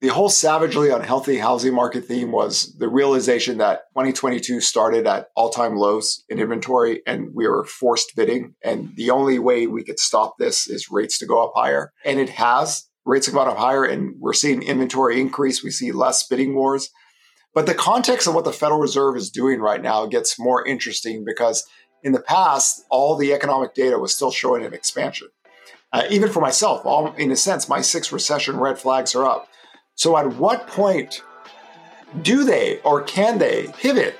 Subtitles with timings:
[0.00, 5.76] the whole savagely unhealthy housing market theme was the realization that 2022 started at all-time
[5.76, 8.54] lows in inventory and we were forced bidding.
[8.62, 11.92] And the only way we could stop this is rates to go up higher.
[12.04, 12.86] And it has.
[13.06, 15.64] Rates have gone up higher and we're seeing inventory increase.
[15.64, 16.90] We see less bidding wars.
[17.54, 21.24] But the context of what the federal reserve is doing right now gets more interesting
[21.24, 21.66] because
[22.02, 25.28] in the past all the economic data was still showing an expansion.
[25.90, 29.48] Uh, even for myself all in a sense my six recession red flags are up
[29.96, 31.22] so, at what point
[32.20, 34.18] do they or can they pivot?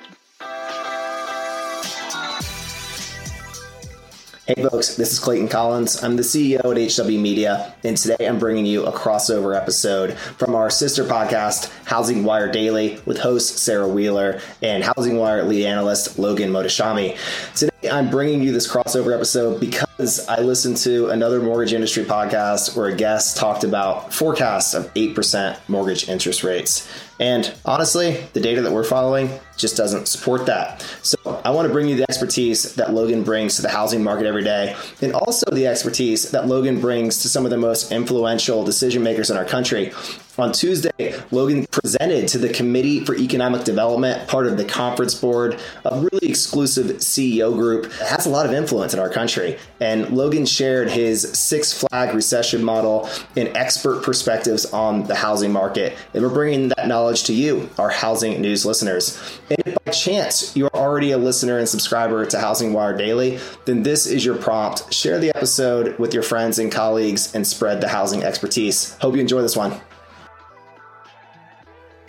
[4.47, 6.01] Hey folks, this is Clayton Collins.
[6.01, 10.55] I'm the CEO at HW Media, and today I'm bringing you a crossover episode from
[10.55, 16.17] our sister podcast, Housing Wire Daily, with host Sarah Wheeler and Housing Wire lead analyst
[16.17, 17.17] Logan Mohtashami.
[17.55, 22.75] Today I'm bringing you this crossover episode because I listened to another mortgage industry podcast
[22.75, 26.87] where a guest talked about forecasts of 8% mortgage interest rates.
[27.19, 30.85] And honestly, the data that we're following just doesn't support that.
[31.01, 34.27] So I want to bring you the expertise that Logan brings to the housing market
[34.27, 38.63] every day, and also the expertise that Logan brings to some of the most influential
[38.63, 39.91] decision makers in our country.
[40.37, 45.59] On Tuesday, Logan presented to the Committee for Economic Development, part of the conference board,
[45.83, 49.57] a really exclusive CEO group that has a lot of influence in our country.
[49.79, 55.97] And Logan shared his six flag recession model and expert perspectives on the housing market.
[56.13, 59.19] And we're bringing that knowledge to you, our housing news listeners.
[59.49, 63.81] And if by chance you're already a listener and subscriber to Housing Wire Daily, then
[63.81, 64.93] this is your prompt.
[64.93, 68.93] Share the episode with your friends and colleagues and spread the housing expertise.
[68.99, 69.81] Hope you enjoy this one.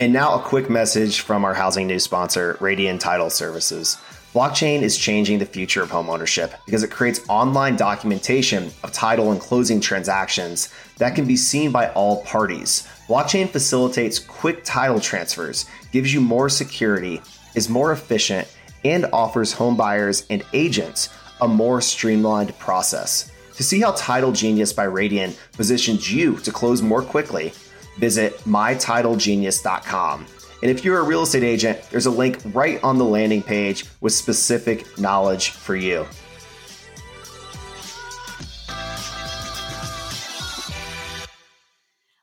[0.01, 3.97] And now a quick message from our housing news sponsor, Radian Title Services.
[4.33, 9.41] Blockchain is changing the future of homeownership because it creates online documentation of title and
[9.41, 12.87] closing transactions that can be seen by all parties.
[13.09, 17.21] Blockchain facilitates quick title transfers, gives you more security,
[17.53, 18.47] is more efficient,
[18.85, 21.09] and offers homebuyers and agents
[21.41, 23.33] a more streamlined process.
[23.57, 27.51] To see how Title Genius by Radian positions you to close more quickly,
[27.99, 30.25] visit mytitlegenius.com.
[30.61, 33.85] And if you're a real estate agent, there's a link right on the landing page
[34.01, 36.05] with specific knowledge for you.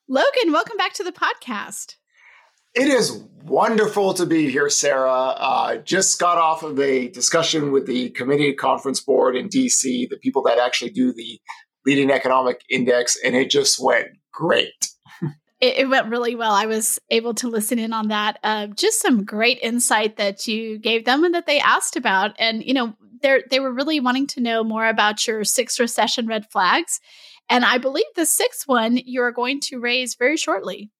[0.09, 1.97] Logan, welcome back to the podcast.
[2.75, 5.35] It is wonderful to be here, Sarah.
[5.37, 10.19] Uh, just got off of a discussion with the committee conference board in DC, the
[10.23, 11.41] people that actually do the
[11.87, 14.75] leading economic index, and it just went great
[15.61, 16.53] it, it, went really well.
[16.53, 18.39] I was able to listen in on that.
[18.43, 22.33] Uh, just some great insight that you gave them and that they asked about.
[22.39, 26.27] And, you know, they they were really wanting to know more about your six recession
[26.27, 27.01] red flags.
[27.49, 30.91] And I believe the sixth one you're going to raise very shortly.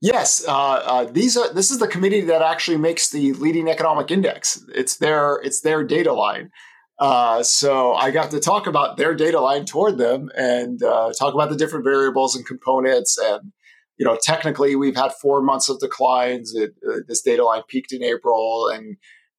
[0.00, 1.52] Yes, uh, uh, these are.
[1.52, 4.64] This is the committee that actually makes the leading economic index.
[4.74, 6.50] It's their it's their data line.
[6.98, 11.34] Uh, so I got to talk about their data line toward them and uh, talk
[11.34, 13.52] about the different variables and components and
[13.98, 16.54] you know, technically we've had four months of declines.
[16.54, 18.96] It, uh, this data line peaked in April, and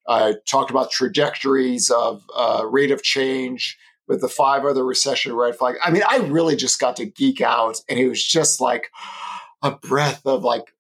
[0.07, 5.55] I talked about trajectories of uh, rate of change with the five other recession red
[5.55, 5.77] flags.
[5.83, 8.89] I mean, I really just got to geek out, and it was just like
[9.61, 10.73] a breath of like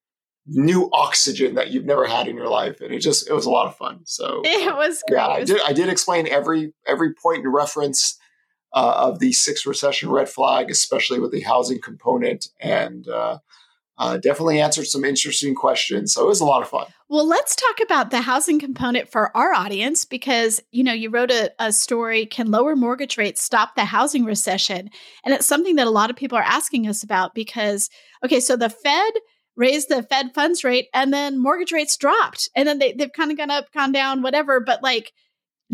[0.47, 3.51] new oxygen that you've never had in your life, and it just it was a
[3.51, 3.99] lot of fun.
[4.05, 5.17] So it was great.
[5.17, 5.61] Yeah, I did.
[5.67, 8.17] I did explain every every point in reference.
[8.73, 13.39] Uh, of the six recession red flag, especially with the housing component, and uh,
[13.99, 16.13] uh, definitely answered some interesting questions.
[16.13, 16.85] So it was a lot of fun.
[17.09, 21.31] Well, let's talk about the housing component for our audience because, you know, you wrote
[21.31, 24.89] a, a, story Can lower mortgage rates stop the housing recession?
[25.23, 27.89] And it's something that a lot of people are asking us about because,
[28.23, 29.13] okay, so the Fed
[29.55, 32.49] raised the Fed funds rate and then mortgage rates dropped.
[32.55, 34.59] And then they, they've kind of gone up, gone down, whatever.
[34.59, 35.13] But like,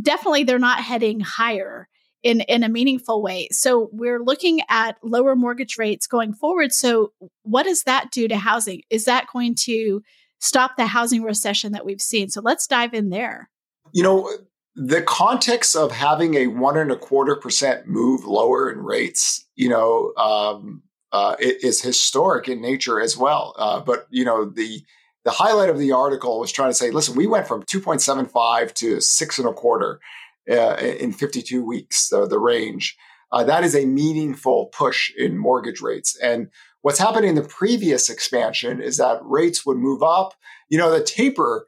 [0.02, 1.90] definitely they're not heading higher
[2.24, 3.50] in in a meaningful way.
[3.52, 6.72] So we're looking at lower mortgage rates going forward.
[6.72, 7.12] So
[7.44, 8.82] what does that do to housing?
[8.90, 10.02] Is that going to
[10.40, 12.30] stop the housing recession that we've seen?
[12.30, 13.50] So let's dive in there.
[13.92, 14.30] You know,
[14.76, 19.70] the context of having a one and a quarter percent move lower in rates, you
[19.70, 20.82] know, um,
[21.12, 23.54] uh, is historic in nature as well.
[23.58, 24.82] Uh, but you know, the
[25.26, 29.00] the highlight of the article was trying to say, listen, we went from 2.75 to
[29.00, 30.02] six and a quarter
[30.50, 32.98] uh, in 52 weeks, the range.
[33.32, 36.18] Uh, that is a meaningful push in mortgage rates.
[36.22, 36.50] And
[36.82, 40.36] what's happened in the previous expansion is that rates would move up.
[40.70, 41.66] You know, the taper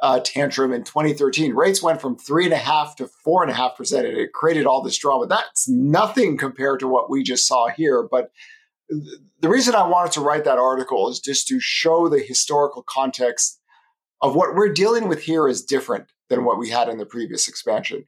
[0.00, 3.54] uh, tantrum in 2013, rates went from three and a half to four and a
[3.54, 5.26] half percent, and it created all this drama.
[5.26, 8.06] That's nothing compared to what we just saw here.
[8.08, 8.30] But
[9.40, 13.60] the reason I wanted to write that article is just to show the historical context
[14.20, 17.48] of what we're dealing with here is different than what we had in the previous
[17.48, 18.04] expansion.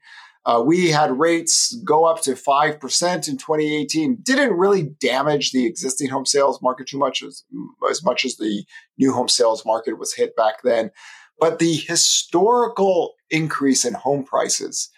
[0.47, 4.19] Uh, we had rates go up to 5% in 2018.
[4.23, 7.45] Didn't really damage the existing home sales market too much as,
[7.91, 8.65] as much as the
[8.99, 10.91] new home sales market was hit back then.
[11.39, 14.91] But the historical increase in home prices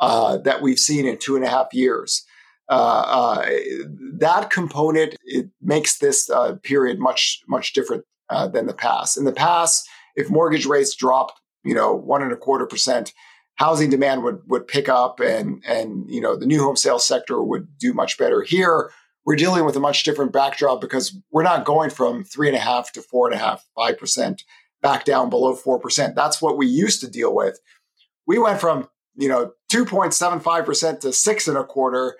[0.00, 2.24] uh, that we've seen in two and a half years,
[2.70, 3.46] uh, uh
[4.18, 9.18] that component it makes this uh, period much much different uh, than the past.
[9.18, 13.12] In the past, if mortgage rates dropped, you know, one and a quarter percent,
[13.56, 17.42] housing demand would would pick up and and you know the new home sales sector
[17.42, 18.42] would do much better.
[18.42, 18.90] Here
[19.24, 22.60] we're dealing with a much different backdrop because we're not going from three and a
[22.60, 24.42] half to four and a half, five percent
[24.82, 26.14] back down below four percent.
[26.14, 27.58] That's what we used to deal with.
[28.26, 32.16] We went from you know 2.75 percent to six and a quarter.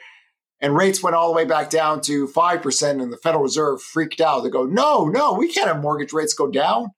[0.61, 4.21] And rates went all the way back down to 5%, and the Federal Reserve freaked
[4.21, 4.45] out.
[4.45, 6.93] They go, no, no, we can't have mortgage rates go down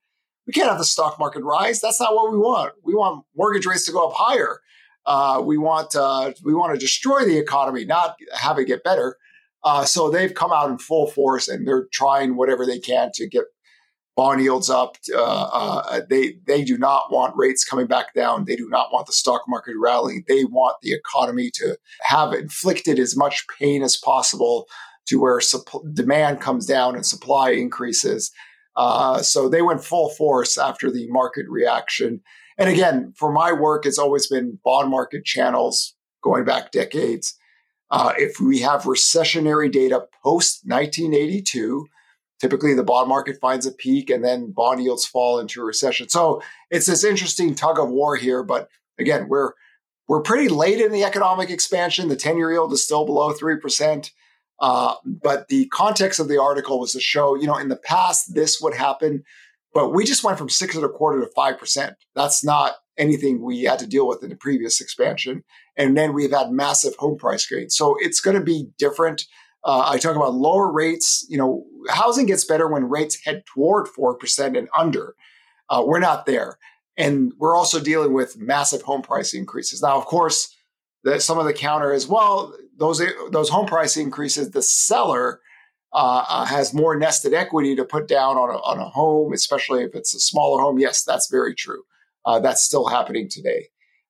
[0.46, 1.80] we can't have the stock market rise.
[1.80, 2.74] That's not what we want.
[2.84, 4.60] We want mortgage rates to go up higher.
[5.04, 9.16] Uh, we want uh, we want to destroy the economy, not have it get better.
[9.64, 13.28] Uh, so they've come out in full force and they're trying whatever they can to
[13.28, 13.44] get
[14.16, 14.96] bond yields up.
[15.14, 18.46] Uh, uh, they they do not want rates coming back down.
[18.46, 20.24] They do not want the stock market rallying.
[20.26, 24.66] They want the economy to have inflicted as much pain as possible
[25.06, 25.40] to where
[25.92, 28.32] demand comes down and supply increases.
[28.76, 32.20] Uh, so they went full force after the market reaction.
[32.58, 37.38] And again, for my work, it's always been bond market channels going back decades.
[37.90, 41.86] Uh, if we have recessionary data post 1982,
[42.40, 46.08] typically the bond market finds a peak and then bond yields fall into a recession.
[46.08, 48.42] So it's this interesting tug of war here.
[48.42, 48.68] But
[48.98, 49.52] again, we're
[50.08, 52.08] we're pretty late in the economic expansion.
[52.08, 54.10] The 10 year yield is still below 3%.
[54.58, 58.34] Uh, but the context of the article was to show, you know, in the past
[58.34, 59.22] this would happen,
[59.74, 61.94] but we just went from six and a quarter to five percent.
[62.14, 65.44] That's not anything we had to deal with in the previous expansion.
[65.76, 67.76] And then we've had massive home price gains.
[67.76, 69.24] So it's going to be different.
[69.64, 71.26] Uh, I talk about lower rates.
[71.28, 75.14] You know, housing gets better when rates head toward 4% and under.
[75.68, 76.58] Uh, we're not there.
[76.96, 79.82] And we're also dealing with massive home price increases.
[79.82, 80.55] Now, of course,
[81.06, 83.00] that some of the counter is well, those
[83.30, 85.40] those home price increases, the seller
[85.92, 89.84] uh, uh, has more nested equity to put down on a, on a home, especially
[89.84, 90.78] if it's a smaller home.
[90.78, 91.82] Yes, that's very true.
[92.24, 93.68] Uh, that's still happening today.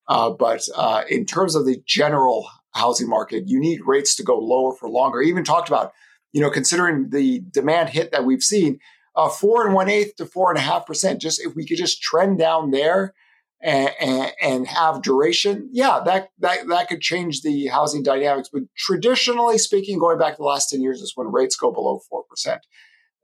[0.08, 4.38] Uh, but uh, in terms of the general housing market, you need rates to go
[4.38, 5.20] lower for longer.
[5.20, 5.93] Even talked about,
[6.32, 8.78] you know, considering the demand hit that we've seen,
[9.16, 11.20] uh, four and one eighth to four and a half percent.
[11.20, 13.12] Just if we could just trend down there
[13.62, 18.50] and, and, have duration, yeah, that, that, that could change the housing dynamics.
[18.53, 22.00] But traditionally speaking, going back to the last 10 years is when rates go below
[22.12, 22.58] 4%,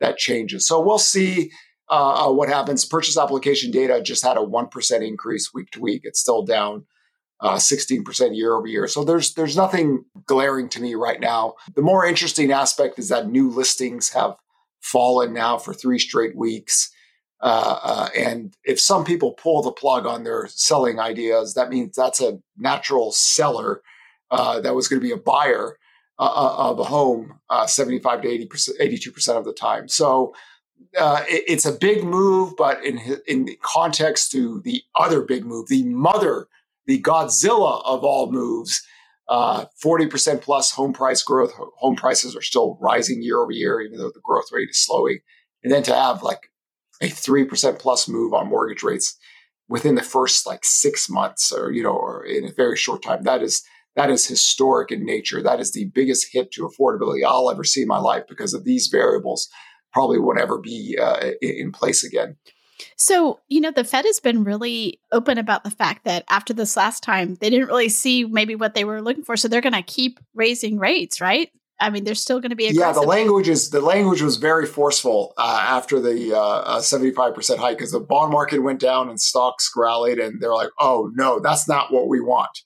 [0.01, 0.67] that changes.
[0.67, 1.51] So we'll see
[1.91, 2.85] uh, uh, what happens.
[2.85, 6.03] Purchase application data just had a 1% increase week to week.
[6.05, 6.87] It's still down
[7.41, 8.87] uh, 16% year over year.
[8.87, 11.55] So there's, there's nothing glaring to me right now.
[11.75, 14.37] The more interesting aspect is that new listings have
[14.81, 16.91] fallen now for three straight weeks.
[17.43, 21.97] Uh, uh, and if some people pull the plug on their selling ideas, that means
[21.97, 23.83] that's a natural seller
[24.31, 25.77] uh, that was going to be a buyer
[26.21, 29.89] uh, uh, of a home 75 to 80 percent, 82 percent of the time.
[29.89, 30.35] So
[30.95, 35.67] it, it's a big move, but in in the context to the other big move,
[35.67, 36.47] the mother,
[36.87, 38.87] the Godzilla of all moves.
[39.81, 41.53] Forty percent plus home price growth.
[41.79, 45.19] Home prices are still rising year over year, even though the growth rate is slowing.
[45.65, 46.52] And then to have like
[47.03, 49.19] a 3% plus move on mortgage rates
[49.69, 53.25] within the first like six months or, you know, or in a very short time.
[53.25, 53.63] That is,
[53.97, 55.43] that is historic in nature.
[55.43, 58.65] That is the biggest hit to affordability I'll ever see in my life because of
[58.65, 59.49] these variables
[59.93, 62.37] probably won't ever be uh, in place again.
[62.97, 66.77] So, you know, the Fed has been really open about the fact that after this
[66.77, 69.37] last time, they didn't really see maybe what they were looking for.
[69.37, 71.51] So they're going to keep raising rates, right?
[71.83, 72.95] I mean, there's still going to be aggressive.
[72.95, 73.01] yeah.
[73.03, 77.77] The language is the language was very forceful uh, after the seventy five percent hike
[77.77, 81.67] because the bond market went down and stocks rallied, and they're like, "Oh no, that's
[81.67, 82.57] not what we want.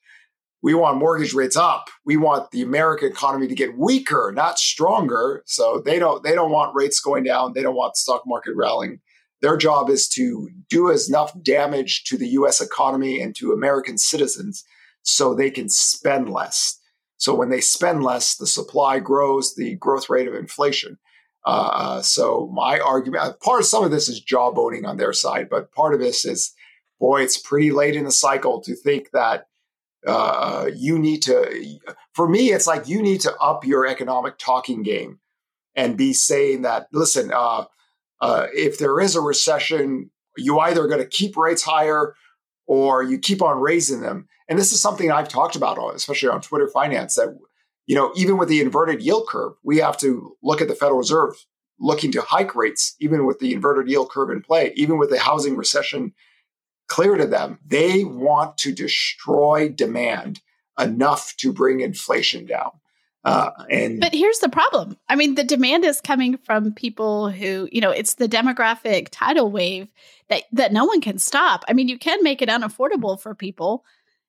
[0.63, 1.89] We want mortgage rates up.
[2.05, 5.43] We want the American economy to get weaker, not stronger.
[5.47, 7.55] So they don't they don't want rates going down.
[7.55, 9.01] They don't want the stock market rallying.
[9.41, 12.61] Their job is to do enough damage to the U.S.
[12.61, 14.63] economy and to American citizens
[15.03, 16.79] so they can spend less."
[17.17, 20.99] So when they spend less, the supply grows, the growth rate of inflation.
[21.47, 25.13] Uh, uh, so my argument, uh, part of some of this is jawboning on their
[25.13, 26.53] side, but part of this is,
[26.99, 29.47] boy, it's pretty late in the cycle to think that
[30.07, 31.79] uh, you need to.
[32.15, 35.21] For me, it's like you need to up your economic talking game
[35.75, 37.65] and be saying that, listen, uh,
[38.21, 42.15] uh, if there is a recession, you either going to keep rates higher
[42.67, 44.29] or you keep on raising them.
[44.49, 47.37] And this is something I've talked about, especially on Twitter Finance, that
[47.87, 50.99] you know even with the inverted yield curve, we have to look at the Federal
[50.99, 51.35] Reserve
[51.79, 55.19] looking to hike rates, even with the inverted yield curve in play, even with the
[55.19, 56.15] housing recession
[56.89, 57.59] clear to them.
[57.67, 60.41] They want to destroy demand
[60.79, 62.71] enough to bring inflation down.
[63.27, 64.97] Uh, and but here's the problem.
[65.09, 69.51] I mean, the demand is coming from people who, you know, it's the demographic tidal
[69.51, 69.89] wave
[70.29, 71.65] that that no one can stop.
[71.69, 73.85] I mean, you can make it unaffordable for people,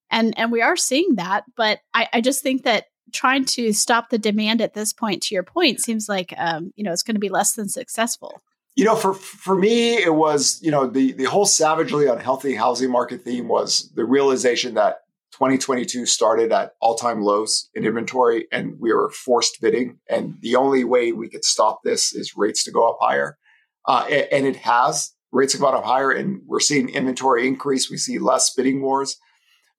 [0.10, 1.44] and and we are seeing that.
[1.56, 5.36] But I, I just think that trying to stop the demand at this point, to
[5.36, 8.42] your point, seems like um, you know it's going to be less than successful.
[8.76, 12.90] You know, for for me, it was you know the the whole savagely unhealthy housing
[12.90, 18.94] market theme was the realization that 2022 started at all-time lows in inventory and we
[18.94, 20.00] were forced bidding.
[20.10, 23.38] And the only way we could stop this is rates to go up higher.
[23.86, 25.14] Uh, and, it has.
[25.32, 27.90] Rates have gone up higher and we're seeing inventory increase.
[27.90, 29.18] We see less bidding wars.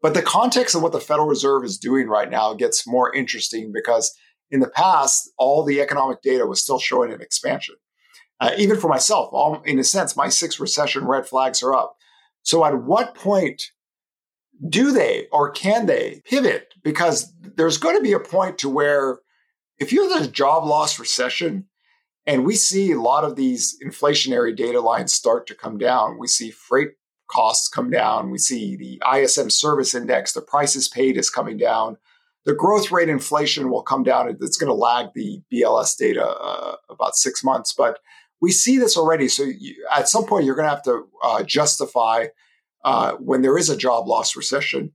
[0.00, 3.72] But the context of what the federal reserve is doing right now gets more interesting
[3.72, 4.14] because
[4.50, 7.74] in the past all the economic data was still showing an expansion.
[8.40, 11.96] Uh, even for myself all, in a sense my six recession red flags are up.
[12.42, 13.72] So at what point
[14.66, 16.74] do they or can they pivot?
[16.82, 19.18] Because there's going to be a point to where
[19.78, 21.66] if you're in a job loss recession,
[22.26, 26.26] and we see a lot of these inflationary data lines start to come down, we
[26.26, 26.90] see freight
[27.30, 31.96] costs come down, we see the ISM service index, the prices paid is coming down.
[32.44, 34.28] The growth rate inflation will come down.
[34.28, 37.98] It's going to lag the BLS data uh, about six months, but
[38.40, 39.28] we see this already.
[39.28, 42.26] So you, at some point, you're going to have to uh, justify
[42.84, 44.92] uh, when there is a job loss recession.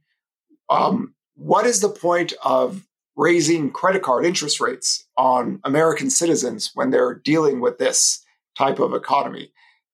[0.70, 6.90] Um, what is the point of raising credit card interest rates on American citizens when
[6.90, 8.24] they're dealing with this
[8.58, 9.52] type of economy?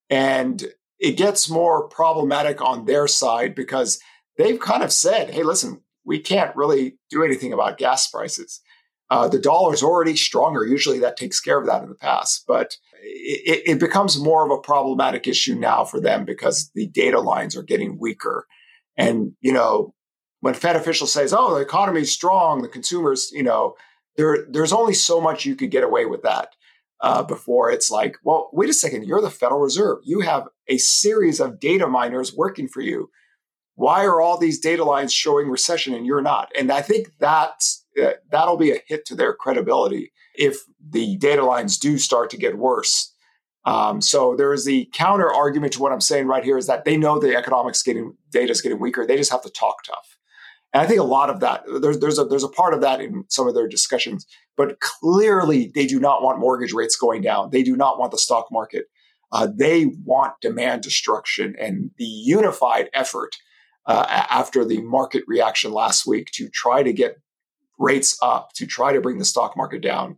[0.10, 0.66] And
[1.00, 4.00] it gets more problematic on their side because
[4.38, 8.62] they've kind of said, hey, listen, we can't really do anything about gas prices.
[9.10, 10.66] Uh, the dollar is already stronger.
[10.66, 12.44] Usually that takes care of that in the past.
[12.48, 17.20] But it, it, becomes more of a problematic issue now for them because the data
[17.20, 18.46] lines are getting weaker.
[18.98, 19.96] And, you know,
[20.42, 23.76] when Fed officials says, oh, the economy is strong, the consumers, you know,
[24.16, 26.50] there, there's only so much you could get away with that
[27.02, 30.00] uh, before it's like, well, wait a second, you're the Federal Reserve.
[30.04, 33.10] You have a series of data miners working for you.
[33.76, 36.52] Why are all these data lines showing recession and you're not?
[36.58, 37.86] And I think that's,
[38.32, 40.58] that'll be a hit to their credibility if
[40.90, 43.14] the data lines do start to get worse.
[43.66, 46.86] Um, so there is the counter argument to what I'm saying right here is that
[46.86, 49.06] they know the economics getting data is getting weaker.
[49.06, 50.18] They just have to talk tough.
[50.74, 53.02] And I think a lot of that there's there's a there's a part of that
[53.02, 54.26] in some of their discussions,
[54.56, 57.50] but clearly they do not want mortgage rates going down.
[57.52, 58.86] They do not want the stock market.
[59.32, 63.36] Uh, they want demand destruction and the unified effort
[63.86, 67.18] uh, after the market reaction last week to try to get
[67.80, 70.18] rates up to try to bring the stock market down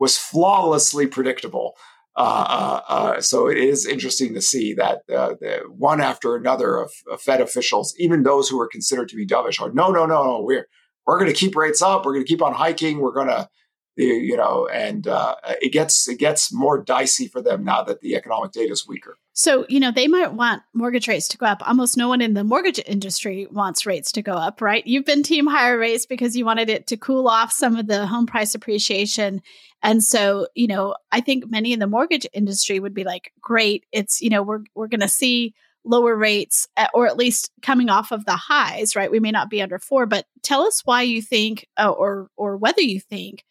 [0.00, 1.76] was flawlessly predictable.
[2.16, 5.34] Uh, uh, uh, so it is interesting to see that uh,
[5.68, 9.60] one after another of, of, Fed officials, even those who are considered to be dovish,
[9.62, 10.42] are no, no, no, no.
[10.42, 10.68] We're
[11.06, 12.04] we're going to keep rates up.
[12.04, 12.98] We're going to keep on hiking.
[12.98, 13.48] We're going to
[13.96, 18.16] you know, and uh, it gets it gets more dicey for them now that the
[18.16, 19.18] economic data is weaker.
[19.34, 21.66] So you know they might want mortgage rates to go up.
[21.66, 24.86] Almost no one in the mortgage industry wants rates to go up, right?
[24.86, 28.06] You've been team higher rates because you wanted it to cool off some of the
[28.06, 29.42] home price appreciation,
[29.82, 33.84] and so you know I think many in the mortgage industry would be like, great,
[33.92, 38.12] it's you know we're we're going to see lower rates or at least coming off
[38.12, 41.20] of the highs right we may not be under 4 but tell us why you
[41.20, 43.44] think uh, or or whether you think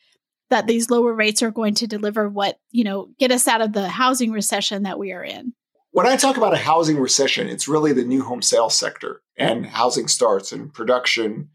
[0.52, 3.74] that these lower rates are going to deliver what, you know, get us out of
[3.74, 5.54] the housing recession that we are in.
[5.92, 9.66] When I talk about a housing recession, it's really the new home sales sector and
[9.66, 11.50] housing starts and production,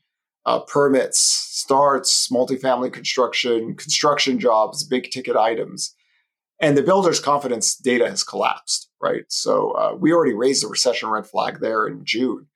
[0.45, 5.95] uh, permits, starts, multifamily construction, construction jobs, big ticket items.
[6.61, 9.25] And the builder's confidence data has collapsed, right?
[9.29, 12.47] So uh, we already raised the recession red flag there in June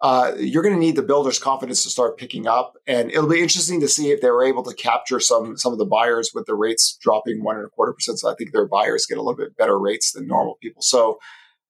[0.00, 2.76] uh, you're going to need the builder's confidence to start picking up.
[2.86, 5.78] And it'll be interesting to see if they were able to capture some some of
[5.78, 8.18] the buyers with the rates dropping one and a quarter percent.
[8.18, 10.82] So I think their buyers get a little bit better rates than normal people.
[10.82, 11.18] So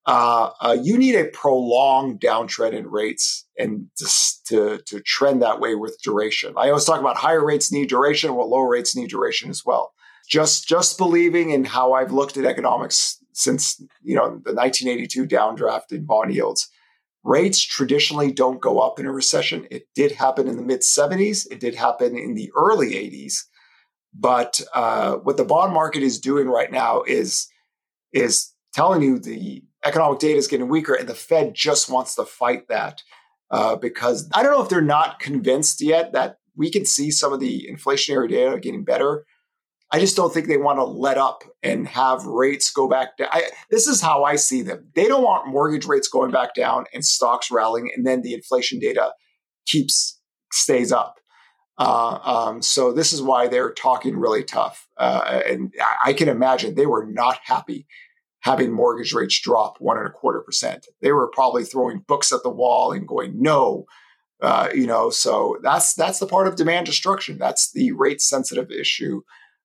[0.07, 3.89] uh, uh, you need a prolonged downtrend in rates and
[4.47, 6.55] to, to trend that way with duration.
[6.57, 9.93] I always talk about higher rates need duration, well, lower rates need duration as well.
[10.29, 15.93] Just just believing in how I've looked at economics since you know the 1982 downdraft
[15.93, 16.69] in bond yields
[17.27, 19.67] Rates traditionally don't go up in a recession.
[19.69, 23.39] It did happen in the mid 70s, it did happen in the early 80s.
[24.15, 27.49] But uh, what the bond market is doing right now is
[28.13, 32.25] is telling you the economic data is getting weaker, and the Fed just wants to
[32.25, 33.03] fight that
[33.51, 37.33] uh, because I don't know if they're not convinced yet that we can see some
[37.33, 39.27] of the inflationary data getting better.
[39.93, 43.29] I just don't think they want to let up and have rates go back down.
[43.31, 44.89] I, this is how I see them.
[44.95, 48.81] They don't want mortgage rates going back down and stocks rallying, and then the inflation
[48.81, 49.13] data
[49.67, 50.19] keeps
[50.53, 51.17] stays up.
[51.79, 54.89] Uh, um, so this is why they're talking really tough.
[54.97, 55.73] Uh, and
[56.05, 57.87] I can imagine they were not happy
[58.41, 60.87] having mortgage rates drop one and a quarter percent.
[61.03, 63.85] They were probably throwing books at the wall and going, no,
[64.41, 67.39] uh, you know, so that's that's the part of demand destruction.
[67.39, 69.23] That's the rate sensitive issue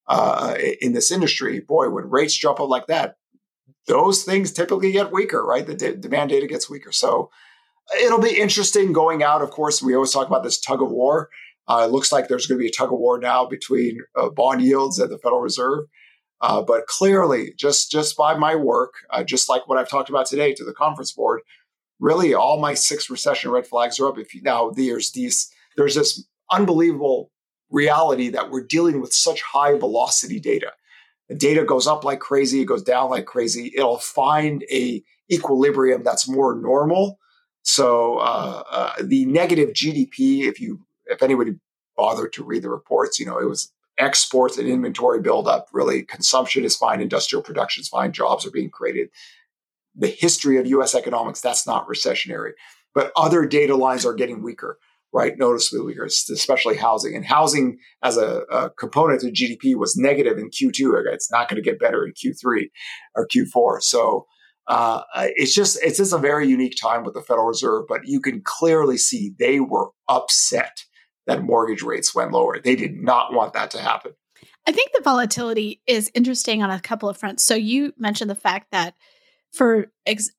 [0.08, 1.60] uh, in this industry.
[1.60, 3.16] Boy, when rates drop up like that,
[3.88, 5.66] those things typically get weaker, right?
[5.66, 6.92] The de- demand data gets weaker.
[6.92, 7.30] So
[8.00, 9.42] it'll be interesting going out.
[9.42, 11.30] Of course, we always talk about this tug of war.
[11.68, 14.30] Uh, it looks like there's going to be a tug of war now between uh,
[14.30, 15.86] bond yields and the Federal Reserve.
[16.42, 20.26] Uh, but clearly, just just by my work, uh, just like what I've talked about
[20.26, 21.42] today to the conference board,
[22.00, 24.18] really all my six recession red flags are up.
[24.18, 27.32] If you, now there's these, there's this unbelievable
[27.72, 30.74] reality that we're dealing with such high velocity data.
[31.30, 33.72] The data goes up like crazy, it goes down like crazy.
[33.76, 37.20] It'll find a equilibrium that's more normal.
[37.64, 41.56] So uh, uh, the negative GDP, if you if anybody
[41.96, 45.68] bothered to read the reports, you know it was exports and inventory buildup.
[45.72, 49.10] Really, consumption is fine, industrial production is fine, jobs are being created
[49.96, 52.52] the history of US economics, that's not recessionary.
[52.94, 54.78] But other data lines are getting weaker,
[55.14, 55.38] right?
[55.38, 57.16] Noticeably weaker, especially housing.
[57.16, 61.04] And housing as a, a component of GDP was negative in Q2.
[61.08, 62.70] It's not going to get better in Q3
[63.16, 63.82] or Q4.
[63.82, 64.26] So
[64.68, 68.22] uh, it's just it's just a very unique time with the Federal Reserve, but you
[68.22, 70.84] can clearly see they were upset
[71.28, 72.60] that mortgage rates went lower.
[72.60, 74.14] They did not want that to happen.
[74.68, 77.44] I think the volatility is interesting on a couple of fronts.
[77.44, 78.96] So you mentioned the fact that
[79.52, 79.92] for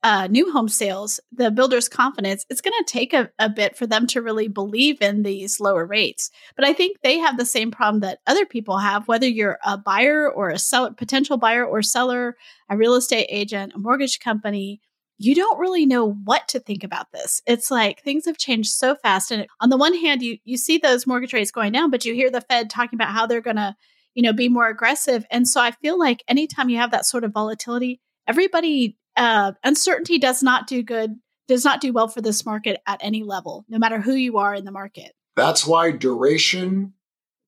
[0.03, 3.87] uh, new home sales, the builder's confidence, it's going to take a, a, bit for
[3.87, 6.31] them to really believe in these lower rates.
[6.57, 9.77] But I think they have the same problem that other people have, whether you're a
[9.77, 12.37] buyer or a potential buyer or seller,
[12.71, 14.81] a real estate agent, a mortgage company.
[15.19, 17.43] You don't really know what to think about this.
[17.47, 19.31] It's like things have changed so fast.
[19.31, 22.15] And on the one hand, you you see those mortgage rates going down, but you
[22.15, 23.77] hear the Fed talking about how they're going to,
[24.15, 25.25] you know, be more aggressive.
[25.31, 30.19] And so I feel like anytime you have that sort of volatility, everybody uh, uncertainty
[30.19, 31.17] does not do good,
[31.49, 34.55] does not do well for this market at any level, no matter who you are
[34.55, 35.13] in the market.
[35.37, 36.95] That's why duration,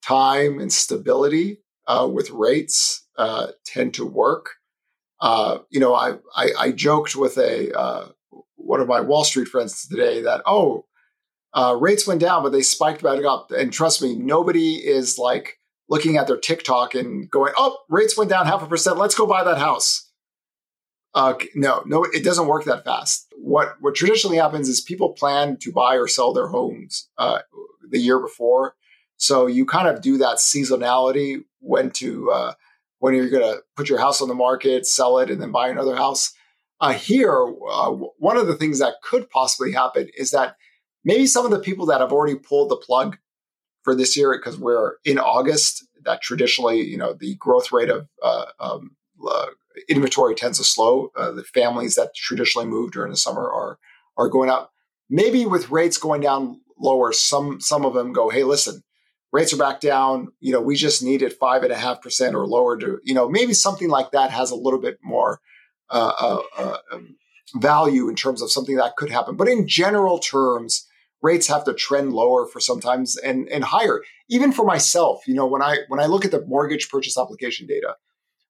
[0.02, 4.54] time, and stability uh, with rates uh, tend to work.
[5.20, 8.08] Uh, you know, I, I, I joked with a uh,
[8.56, 10.86] one of my Wall Street friends today that oh,
[11.52, 13.50] uh, rates went down, but they spiked back up.
[13.52, 18.30] And trust me, nobody is like looking at their TikTok and going, oh, rates went
[18.30, 18.98] down half a percent.
[18.98, 20.10] Let's go buy that house.
[21.14, 23.32] Uh, no, no, it doesn't work that fast.
[23.36, 27.40] What what traditionally happens is people plan to buy or sell their homes uh,
[27.88, 28.74] the year before,
[29.16, 32.54] so you kind of do that seasonality when to uh,
[32.98, 35.68] when you're going to put your house on the market, sell it, and then buy
[35.68, 36.32] another house.
[36.80, 40.56] Uh, here, uh, one of the things that could possibly happen is that
[41.04, 43.18] maybe some of the people that have already pulled the plug
[43.82, 48.08] for this year because we're in August, that traditionally, you know, the growth rate of
[48.22, 48.96] uh, um,
[49.88, 51.10] inventory tends to slow.
[51.16, 53.78] Uh, the families that traditionally move during the summer are
[54.16, 54.72] are going up.
[55.10, 58.82] Maybe with rates going down lower, some some of them go, hey, listen,
[59.32, 60.28] rates are back down.
[60.40, 63.28] You know, we just needed five and a half percent or lower to, you know,
[63.28, 65.40] maybe something like that has a little bit more
[65.90, 67.16] uh, uh, uh um,
[67.56, 69.36] value in terms of something that could happen.
[69.36, 70.86] But in general terms,
[71.22, 74.02] rates have to trend lower for sometimes and and higher.
[74.28, 77.66] Even for myself, you know, when I when I look at the mortgage purchase application
[77.66, 77.96] data,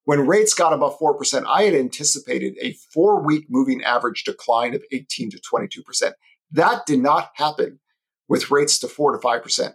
[0.04, 4.82] when rates got above 4%, I had anticipated a four week moving average decline of
[4.92, 6.12] 18 to 22%.
[6.52, 7.80] That did not happen
[8.28, 9.72] with rates to 4 to 5%,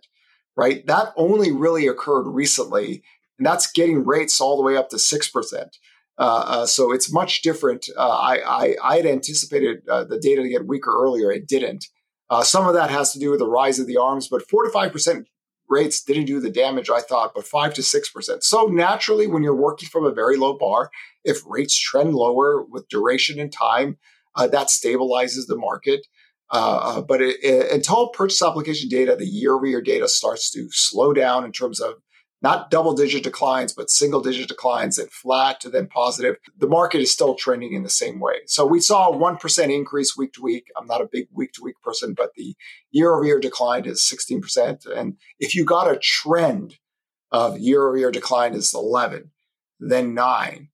[0.55, 0.85] right?
[0.87, 3.03] That only really occurred recently,
[3.37, 5.65] and that's getting rates all the way up to 6%.
[6.17, 7.87] Uh, uh, so it's much different.
[7.97, 11.31] Uh, I, I, I, had anticipated uh, the data to get weaker earlier.
[11.31, 11.85] It didn't.
[12.29, 14.65] Uh, some of that has to do with the rise of the arms, but 4
[14.65, 15.23] to 5%
[15.69, 18.43] rates didn't do the damage I thought, but five to six percent.
[18.43, 20.89] So naturally, when you're working from a very low bar,
[21.23, 23.97] if rates trend lower with duration and time,
[24.35, 26.07] uh, that stabilizes the market.
[26.51, 30.49] Uh, uh but it, it, until purchase application data, the year over year data starts
[30.51, 31.95] to slow down in terms of
[32.41, 36.37] not double digit declines, but single digit declines and flat to then positive.
[36.57, 38.35] The market is still trending in the same way.
[38.45, 40.67] So we saw a 1% increase week to week.
[40.77, 42.55] I'm not a big week to week person, but the
[42.91, 44.85] year over year decline is 16%.
[44.85, 46.77] And if you got a trend
[47.31, 49.31] of year over year decline is 11,
[49.79, 50.69] then 9,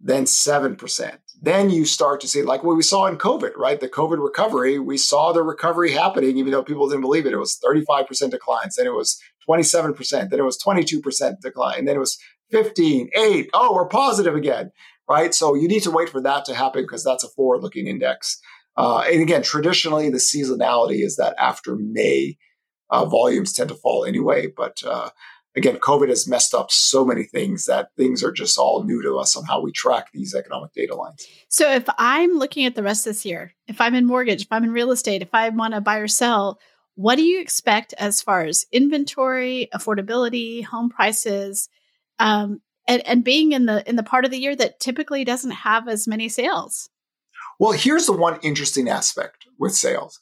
[0.00, 1.18] then 7%.
[1.42, 3.80] Then you start to see, like what we saw in COVID, right?
[3.80, 7.32] The COVID recovery, we saw the recovery happening, even though people didn't believe it.
[7.32, 12.00] It was 35% declines, then it was 27%, then it was 22% decline, then it
[12.00, 12.18] was
[12.50, 14.70] 15, 8, oh, we're positive again,
[15.08, 15.34] right?
[15.34, 18.40] So you need to wait for that to happen because that's a forward looking index.
[18.76, 22.36] Uh, and again, traditionally, the seasonality is that after May,
[22.90, 24.46] uh, volumes tend to fall anyway.
[24.46, 25.10] But uh,
[25.56, 29.16] again, COVID has messed up so many things that things are just all new to
[29.16, 31.26] us on how we track these economic data lines.
[31.48, 34.48] So if I'm looking at the rest of this year, if I'm in mortgage, if
[34.50, 36.58] I'm in real estate, if I want to buy or sell,
[36.94, 41.68] what do you expect as far as inventory, affordability, home prices,
[42.18, 45.50] um, and, and being in the in the part of the year that typically doesn't
[45.50, 46.90] have as many sales?
[47.58, 50.20] Well, here's the one interesting aspect with sales,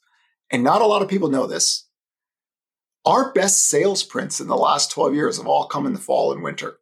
[0.50, 1.86] and not a lot of people know this.
[3.04, 6.32] Our best sales prints in the last 12 years have all come in the fall
[6.32, 6.78] and winter.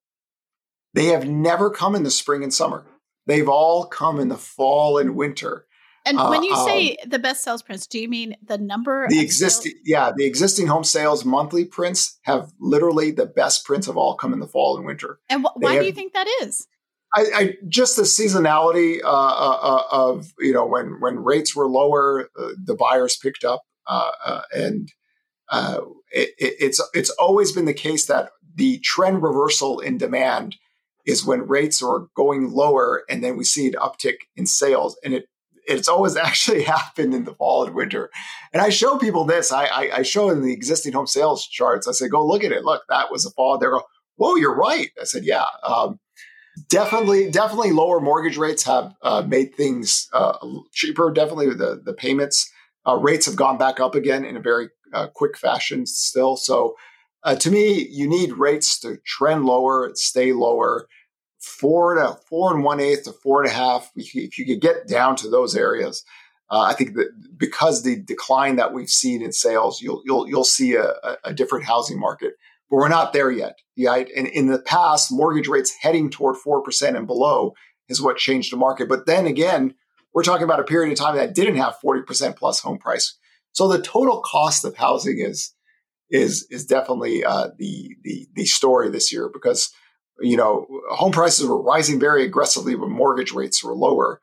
[0.92, 2.87] They have never come in the spring and summer.
[3.27, 5.66] They've all come in the fall and winter.
[6.07, 9.07] And when you uh, say um, the best sales prints, do you mean the number?
[9.11, 9.83] The existing, sales?
[9.85, 14.33] yeah, the existing home sales monthly prints have literally the best prints of all come
[14.33, 15.19] in the fall and winter.
[15.29, 16.69] And wh- why have, do you think that is?
[17.14, 21.69] I, I just the seasonality uh, uh, uh of you know when when rates were
[21.69, 24.88] lower, uh, the buyers picked up, uh, and
[25.53, 30.57] it, it's it's always been the case that the trend reversal in demand
[31.05, 35.14] is when rates are going lower, and then we see an uptick in sales, and
[35.14, 35.27] it
[35.67, 38.11] it's always actually happened in the fall and winter.
[38.53, 39.53] And I show people this.
[39.53, 41.89] I, I, I show in the existing home sales charts.
[41.89, 42.65] I say, go look at it.
[42.65, 43.59] Look, that was the fall.
[43.59, 43.83] They go,
[44.17, 44.91] whoa, you're right.
[45.01, 45.47] I said, yeah.
[45.63, 45.99] Um,
[46.69, 50.37] definitely, definitely lower mortgage rates have uh, made things uh,
[50.73, 51.11] cheaper.
[51.13, 52.51] Definitely the the payments
[52.87, 56.37] uh, rates have gone back up again in a very uh, quick fashion still.
[56.37, 56.77] So
[57.25, 60.89] uh, to me, you need rates to trend lower, stay lower,
[61.47, 63.91] four to four and one eighth to four and a half.
[63.97, 66.05] If you, could get down to those areas,
[66.51, 70.45] uh, I think that because the decline that we've seen in sales, you'll you'll you'll
[70.45, 72.35] see a, a different housing market.
[72.69, 73.59] But we're not there yet.
[73.77, 77.55] Yeah, and in the past, mortgage rates heading toward four percent and below
[77.89, 78.89] is what changed the market.
[78.89, 79.75] But then again,
[80.13, 83.17] we're talking about a period of time that didn't have forty percent plus home price
[83.57, 85.55] so the total cost of housing is
[86.11, 89.73] is is definitely uh, the the the story this year because
[90.21, 94.21] you know home prices were rising very aggressively, but mortgage rates were lower.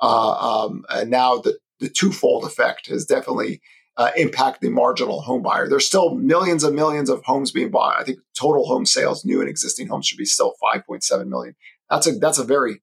[0.00, 3.60] Uh, um, and now the the twofold effect has definitely
[3.96, 5.68] uh, impacted the marginal home buyer.
[5.68, 8.00] There's still millions and millions of homes being bought.
[8.00, 11.54] I think total home sales, new and existing homes, should be still 5.7 million.
[11.90, 12.80] That's a that's a very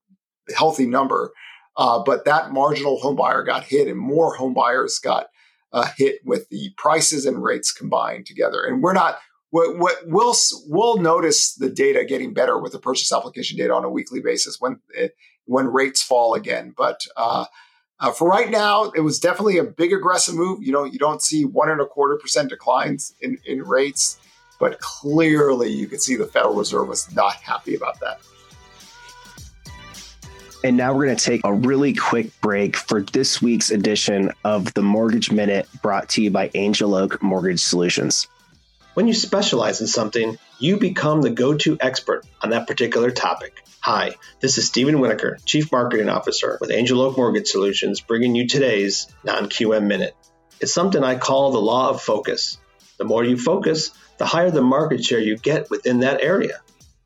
[0.56, 1.32] healthy number.
[1.78, 5.28] Uh, but that marginal home buyer got hit, and more home buyers got
[5.72, 8.64] uh, hit with the prices and rates combined together.
[8.64, 9.20] And we're not
[9.52, 10.36] what, what we'll
[10.68, 14.58] we'll notice the data getting better with the purchase application data on a weekly basis
[14.60, 16.74] when it, when rates fall again.
[16.78, 17.46] But uh,
[18.00, 20.62] uh, for right now, it was definitely a big aggressive move.
[20.62, 24.20] You know, you don't see one and a quarter percent declines in, in rates,
[24.60, 28.22] but clearly you can see the Federal Reserve was not happy about that.
[30.64, 34.74] And now we're going to take a really quick break for this week's edition of
[34.74, 38.28] the Mortgage Minute brought to you by Angel Oak Mortgage Solutions.
[38.96, 43.64] When you specialize in something, you become the go to expert on that particular topic.
[43.82, 48.48] Hi, this is Stephen Winokur, Chief Marketing Officer with Angel Oak Mortgage Solutions, bringing you
[48.48, 50.16] today's non QM Minute.
[50.60, 52.58] It's something I call the law of focus.
[52.98, 56.60] The more you focus, the higher the market share you get within that area.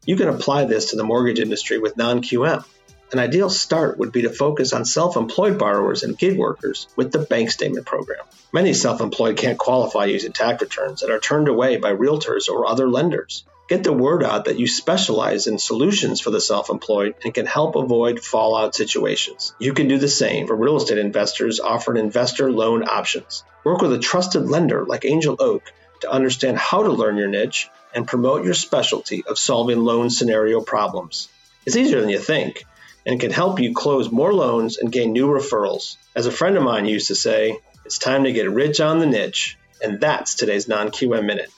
[0.05, 2.65] You can apply this to the mortgage industry with non QM.
[3.13, 7.11] An ideal start would be to focus on self employed borrowers and gig workers with
[7.11, 8.25] the bank statement program.
[8.51, 12.65] Many self employed can't qualify using tax returns and are turned away by realtors or
[12.65, 13.45] other lenders.
[13.69, 17.45] Get the word out that you specialize in solutions for the self employed and can
[17.45, 19.53] help avoid fallout situations.
[19.59, 23.43] You can do the same for real estate investors offering investor loan options.
[23.63, 25.71] Work with a trusted lender like Angel Oak
[26.01, 30.61] to understand how to learn your niche and promote your specialty of solving loan scenario
[30.61, 31.29] problems.
[31.67, 32.65] It's easier than you think
[33.05, 35.97] and can help you close more loans and gain new referrals.
[36.15, 39.05] As a friend of mine used to say, it's time to get rich on the
[39.05, 41.49] niche, and that's today's non QM Minute.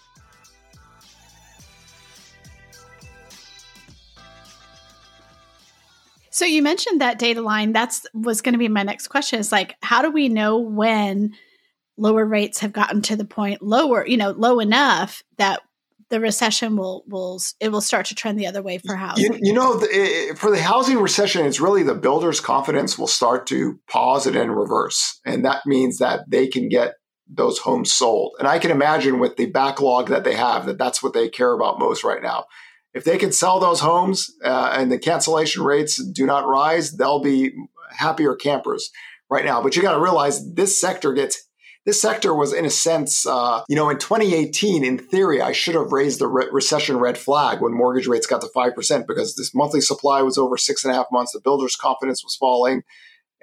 [6.32, 7.72] So you mentioned that data line.
[7.72, 9.40] That's was going to be my next question.
[9.40, 11.34] Is like, how do we know when
[11.96, 15.62] lower rates have gotten to the point lower, you know, low enough that
[16.10, 19.34] the recession will will it will start to trend the other way for housing.
[19.34, 23.08] You, you know, the, it, for the housing recession, it's really the builders' confidence will
[23.08, 26.94] start to pause it and reverse, and that means that they can get
[27.28, 28.34] those homes sold.
[28.38, 31.54] And I can imagine with the backlog that they have, that that's what they care
[31.54, 32.46] about most right now.
[32.96, 37.22] if they can sell those homes uh, and the cancellation rates do not rise, they'll
[37.22, 37.52] be
[37.91, 38.89] happier campers
[39.30, 39.62] right now.
[39.62, 41.46] But you got to realize this sector gets
[41.86, 45.76] this sector was in a sense, uh, you know, in 2018, in theory, I should
[45.76, 49.54] have raised the re- recession red flag when mortgage rates got to 5% because this
[49.54, 51.32] monthly supply was over six and a half months.
[51.32, 52.84] The builder's confidence was falling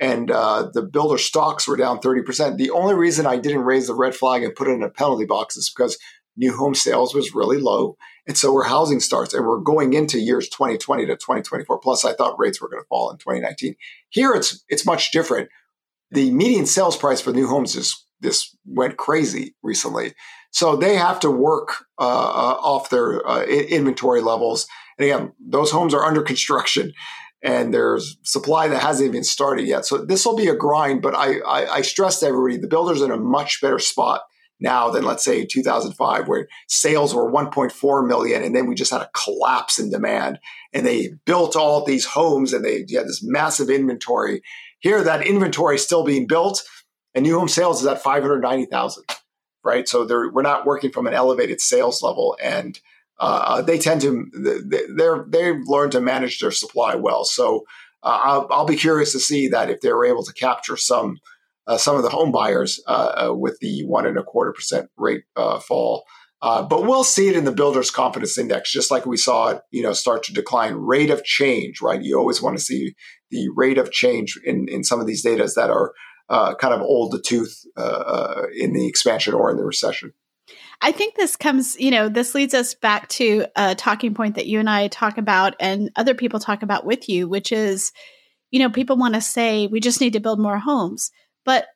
[0.00, 2.56] and uh, the builder stocks were down 30%.
[2.56, 5.24] The only reason I didn't raise the red flag and put it in a penalty
[5.24, 5.96] box is because
[6.36, 7.96] new home sales was really low.
[8.26, 9.34] And so were housing starts.
[9.34, 11.78] And we're going into years 2020 to 2024.
[11.78, 13.76] Plus, I thought rates were going to fall in 2019.
[14.08, 15.48] Here, it's it's much different.
[16.10, 20.14] The median sales price for new homes is this went crazy recently.
[20.50, 24.66] So they have to work uh, uh off their uh, inventory levels.
[24.98, 26.92] And again, those homes are under construction
[27.42, 29.84] and there's supply that hasn't even started yet.
[29.84, 33.02] So this will be a grind, but I, I, I stress to everybody, the builder's
[33.02, 34.22] in a much better spot
[34.62, 39.02] now than let's say 2005 where sales were 1.4 million and then we just had
[39.02, 40.38] a collapse in demand
[40.72, 44.40] and they built all these homes and they had this massive inventory
[44.78, 46.62] here that inventory is still being built
[47.14, 49.04] and new home sales is at 590,000
[49.64, 52.80] right so we're not working from an elevated sales level and
[53.20, 54.26] uh, they tend to
[54.96, 57.64] they're they've learned to manage their supply well so
[58.02, 61.20] uh, I'll, I'll, be curious to see that if they're able to capture some
[61.66, 64.90] uh, some of the home buyers uh, uh, with the one and a quarter percent
[64.96, 66.04] rate uh, fall.
[66.40, 69.62] Uh, but we'll see it in the builder's confidence index, just like we saw it,
[69.70, 70.74] you know, start to decline.
[70.74, 72.02] Rate of change, right?
[72.02, 72.96] You always want to see
[73.30, 75.92] the rate of change in, in some of these data that are
[76.28, 77.64] uh, kind of old the tooth
[78.54, 80.12] in the expansion or in the recession.
[80.84, 84.46] I think this comes, you know, this leads us back to a talking point that
[84.46, 87.92] you and I talk about and other people talk about with you, which is,
[88.50, 91.12] you know, people want to say we just need to build more homes.
[91.44, 91.66] But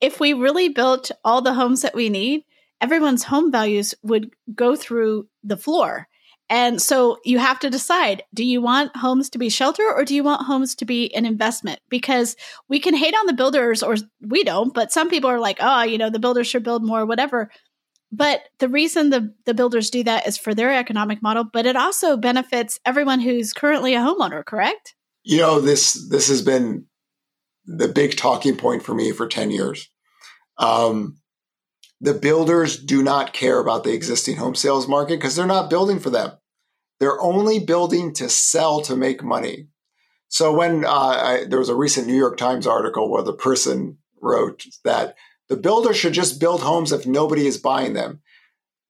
[0.00, 2.44] if we really built all the homes that we need,
[2.80, 6.07] everyone's home values would go through the floor.
[6.50, 10.14] And so you have to decide do you want homes to be shelter or do
[10.14, 11.80] you want homes to be an investment?
[11.88, 12.36] Because
[12.68, 15.82] we can hate on the builders or we don't, but some people are like, oh,
[15.82, 17.50] you know, the builders should build more, whatever.
[18.10, 21.76] But the reason the, the builders do that is for their economic model, but it
[21.76, 24.94] also benefits everyone who's currently a homeowner, correct?
[25.24, 26.86] You know, this this has been
[27.66, 29.90] the big talking point for me for 10 years.
[30.56, 31.18] Um,
[32.00, 35.98] the builders do not care about the existing home sales market because they're not building
[35.98, 36.32] for them.
[37.00, 39.68] They're only building to sell to make money.
[40.28, 43.98] So when uh, I, there was a recent New York Times article where the person
[44.20, 45.16] wrote that
[45.48, 48.20] the builder should just build homes if nobody is buying them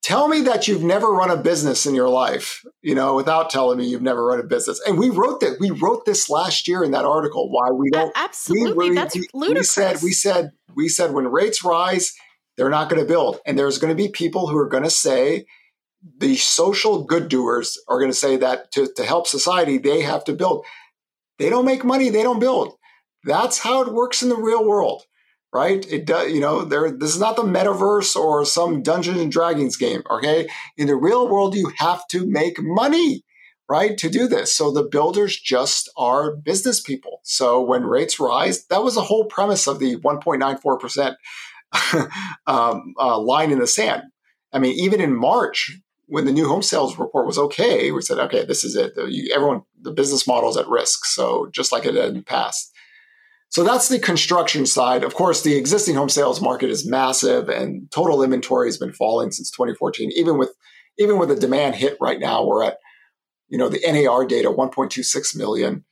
[0.01, 3.77] tell me that you've never run a business in your life you know without telling
[3.77, 6.83] me you've never run a business and we wrote that we wrote this last year
[6.83, 10.51] in that article why we don't absolutely we, that's we, ludicrous we said we said
[10.75, 12.13] we said when rates rise
[12.59, 14.89] they're not going to build and there's going to be people who are going to
[14.89, 15.45] say
[16.17, 20.25] the social good doers are going to say that to, to help society they have
[20.25, 20.65] to build
[21.37, 22.75] they don't make money they don't build
[23.23, 25.03] that's how it works in the real world
[25.51, 25.91] right?
[25.91, 26.91] It does, you know, there.
[26.91, 30.03] This is not the metaverse or some Dungeons and Dragons game.
[30.09, 33.23] Okay, in the real world, you have to make money,
[33.67, 34.55] right, to do this.
[34.55, 37.21] So the builders just are business people.
[37.23, 41.17] So when rates rise, that was the whole premise of the 1.94 percent
[42.47, 44.03] um, uh, line in the sand.
[44.51, 45.79] I mean, even in March.
[46.11, 48.93] When the new home sales report was okay, we said, okay, this is it.
[49.31, 51.05] everyone, the business model is at risk.
[51.05, 52.73] So just like it had in the past.
[53.49, 55.03] So that's the construction side.
[55.03, 59.31] Of course, the existing home sales market is massive and total inventory has been falling
[59.31, 60.11] since 2014.
[60.15, 60.49] Even with
[60.99, 62.77] even with the demand hit right now, we're at,
[63.47, 65.85] you know, the NAR data, 1.26 million.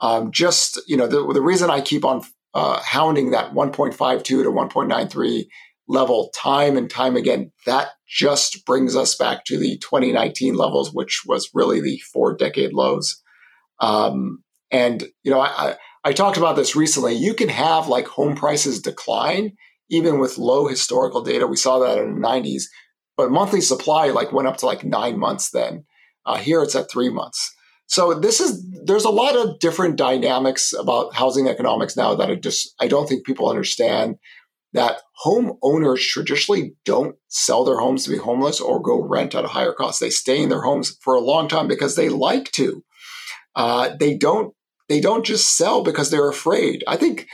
[0.00, 2.22] Um, just, you know, the, the reason I keep on
[2.54, 5.46] uh, hounding that 1.52 to 1.93
[5.88, 11.22] level time and time again, that just brings us back to the 2019 levels, which
[11.26, 13.22] was really the four decade lows.
[13.80, 17.14] Um, and, you know, I, I I talked about this recently.
[17.14, 19.56] You can have like home prices decline
[19.88, 21.46] even with low historical data.
[21.46, 22.64] We saw that in the 90s,
[23.16, 25.84] but monthly supply like went up to like nine months then.
[26.24, 27.54] Uh, here it's at three months.
[27.86, 32.34] So this is there's a lot of different dynamics about housing economics now that I
[32.36, 34.16] just I don't think people understand
[34.72, 39.48] that homeowners traditionally don't sell their homes to be homeless or go rent at a
[39.48, 40.00] higher cost.
[40.00, 42.82] They stay in their homes for a long time because they like to.
[43.54, 44.54] Uh, they don't
[44.88, 46.84] they don't just sell because they're afraid.
[46.86, 47.28] I think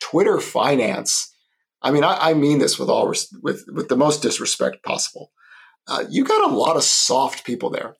[0.00, 1.34] Twitter finance.
[1.82, 5.32] I mean, I, I mean this with all res- with with the most disrespect possible.
[5.86, 7.96] Uh, you got a lot of soft people there.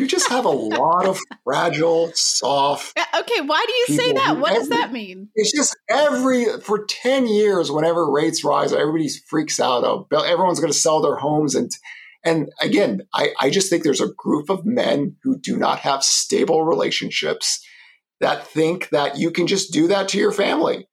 [0.00, 2.98] You just have a lot of fragile, soft.
[2.98, 4.38] Okay, why do you say that?
[4.38, 5.28] What every, does that mean?
[5.34, 9.84] It's just every for ten years, whenever rates rise, everybody freaks out.
[9.84, 11.70] Oh, everyone's going to sell their homes, and
[12.24, 16.02] And again, I, I just think there's a group of men who do not have
[16.02, 17.64] stable relationships
[18.20, 20.86] that think that you can just do that to your family.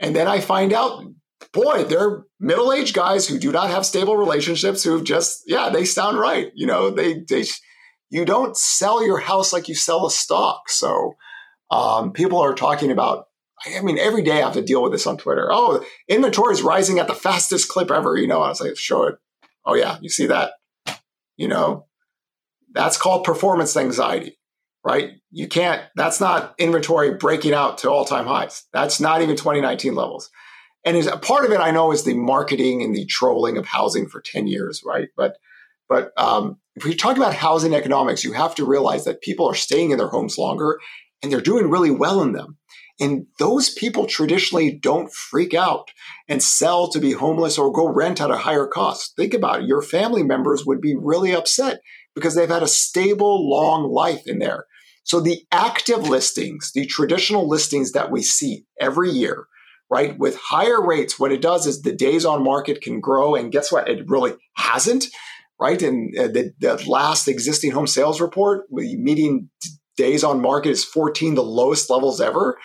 [0.00, 1.04] And then I find out,
[1.52, 5.84] boy, they're middle aged guys who do not have stable relationships who just, yeah, they
[5.84, 6.50] sound right.
[6.54, 7.44] You know, they, they,
[8.10, 10.68] you don't sell your house like you sell a stock.
[10.68, 11.16] So
[11.70, 13.26] um, people are talking about
[13.66, 15.48] I mean, every day I have to deal with this on Twitter.
[15.50, 18.16] Oh, inventory is rising at the fastest clip ever.
[18.16, 19.16] You know, I was like, show it.
[19.64, 20.52] Oh yeah, you see that?
[21.36, 21.86] You know,
[22.72, 24.38] that's called performance anxiety,
[24.84, 25.12] right?
[25.30, 25.82] You can't.
[25.96, 28.64] That's not inventory breaking out to all time highs.
[28.72, 30.30] That's not even 2019 levels.
[30.84, 34.20] And part of it I know is the marketing and the trolling of housing for
[34.20, 35.08] 10 years, right?
[35.16, 35.36] But
[35.88, 39.54] but um, if we talk about housing economics, you have to realize that people are
[39.54, 40.78] staying in their homes longer
[41.22, 42.56] and they're doing really well in them.
[43.00, 45.90] And those people traditionally don't freak out
[46.28, 49.14] and sell to be homeless or go rent at a higher cost.
[49.16, 49.68] Think about it.
[49.68, 51.80] Your family members would be really upset
[52.14, 54.66] because they've had a stable, long life in there.
[55.04, 59.46] So the active listings, the traditional listings that we see every year,
[59.88, 63.34] right, with higher rates, what it does is the days on market can grow.
[63.34, 63.88] And guess what?
[63.88, 65.06] It really hasn't,
[65.60, 65.80] right?
[65.82, 69.50] And uh, the, the last existing home sales report, median
[69.96, 72.58] days on market is 14, the lowest levels ever.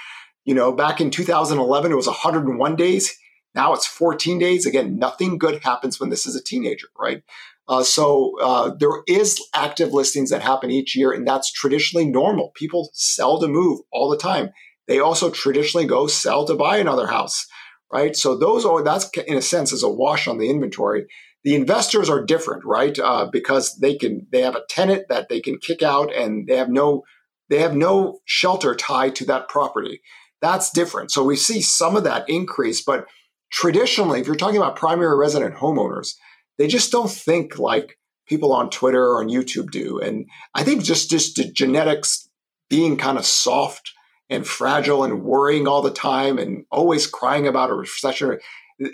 [0.45, 3.17] You know, back in 2011, it was 101 days.
[3.55, 4.65] Now it's 14 days.
[4.65, 7.23] Again, nothing good happens when this is a teenager, right?
[7.67, 12.51] Uh, so uh, there is active listings that happen each year, and that's traditionally normal.
[12.55, 14.49] People sell to move all the time.
[14.87, 17.47] They also traditionally go sell to buy another house,
[17.91, 18.15] right?
[18.15, 21.05] So those are that's in a sense is a wash on the inventory.
[21.43, 22.97] The investors are different, right?
[22.97, 26.57] Uh, because they can they have a tenant that they can kick out, and they
[26.57, 27.03] have no
[27.49, 30.01] they have no shelter tied to that property.
[30.41, 31.11] That's different.
[31.11, 33.05] So we see some of that increase, but
[33.51, 36.15] traditionally, if you're talking about primary resident homeowners,
[36.57, 39.99] they just don't think like people on Twitter or on YouTube do.
[39.99, 40.25] And
[40.55, 42.29] I think just just the genetics
[42.69, 43.91] being kind of soft
[44.29, 48.39] and fragile and worrying all the time and always crying about a recession.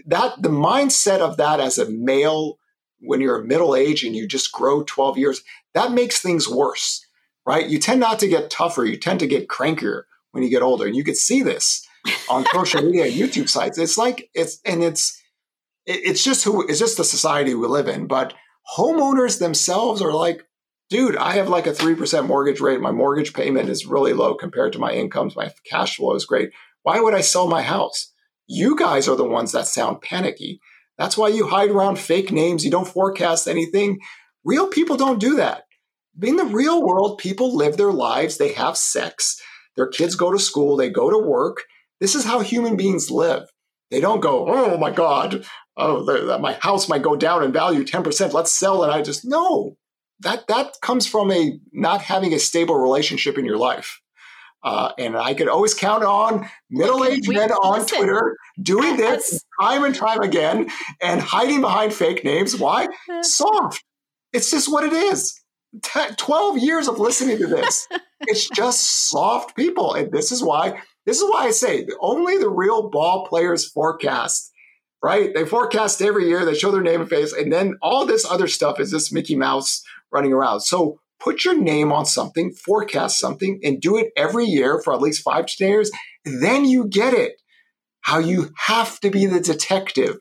[0.05, 2.57] That the mindset of that as a male
[3.01, 5.41] when you're middle age and you just grow 12 years,
[5.73, 7.05] that makes things worse,
[7.45, 7.67] right?
[7.67, 10.85] You tend not to get tougher, you tend to get crankier when you get older.
[10.85, 11.87] And you could see this
[12.29, 13.77] on social media YouTube sites.
[13.77, 15.21] It's like it's and it's
[15.85, 18.07] it's just who it's just the society we live in.
[18.07, 18.33] But
[18.77, 20.45] homeowners themselves are like,
[20.89, 22.81] dude, I have like a three percent mortgage rate.
[22.81, 25.35] My mortgage payment is really low compared to my incomes.
[25.35, 26.51] My cash flow is great.
[26.83, 28.13] Why would I sell my house?
[28.51, 30.59] You guys are the ones that sound panicky.
[30.97, 32.65] That's why you hide around fake names.
[32.65, 33.99] You don't forecast anything.
[34.43, 35.65] Real people don't do that.
[36.19, 38.37] In the real world, people live their lives.
[38.37, 39.39] They have sex.
[39.75, 41.63] Their kids go to school, they go to work.
[41.99, 43.43] This is how human beings live.
[43.91, 45.45] They don't go, oh my God,
[45.77, 48.33] oh, the, the, my house might go down in value 10%.
[48.33, 48.89] Let's sell it.
[48.89, 49.77] I just, no,
[50.21, 54.01] that, that comes from a not having a stable relationship in your life.
[54.61, 59.85] Uh, and I could always count on middle-aged men on listen, Twitter doing this time
[59.85, 60.69] and time again
[61.01, 62.57] and hiding behind fake names.
[62.57, 62.87] Why?
[63.21, 63.83] Soft.
[64.33, 65.39] It's just what it is.
[66.17, 67.87] 12 years of listening to this.
[68.21, 69.93] it's just soft people.
[69.93, 74.51] And this is why, this is why I say only the real ball players forecast,
[75.01, 75.33] right?
[75.33, 78.47] They forecast every year, they show their name and face, and then all this other
[78.47, 80.61] stuff is this Mickey Mouse running around.
[80.61, 85.01] So put your name on something, forecast something, and do it every year for at
[85.01, 85.91] least five to 10 years.
[86.25, 87.33] Then you get it.
[88.01, 90.17] How you have to be the detective,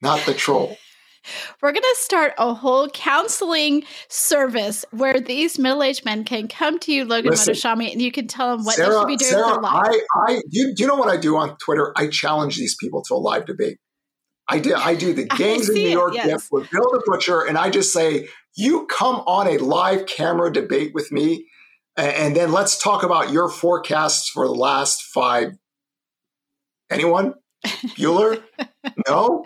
[0.00, 0.76] not the troll.
[1.62, 6.78] We're going to start a whole counseling service where these middle aged men can come
[6.80, 9.30] to you, Logan Mohtashami, and you can tell them what Sarah, they should be doing
[9.30, 10.02] Sarah, with their life.
[10.14, 11.92] I, I, you, you know what I do on Twitter?
[11.96, 13.78] I challenge these people to a live debate.
[14.48, 16.48] I do, I do the gangs in New York it, yes.
[16.50, 20.92] with Bill the Butcher, and I just say, you come on a live camera debate
[20.94, 21.46] with me,
[21.96, 25.52] and then let's talk about your forecasts for the last five.
[26.90, 27.34] Anyone?
[27.66, 28.42] Bueller?
[29.08, 29.44] no?